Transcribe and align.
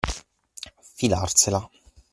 Filarsela. 0.97 1.61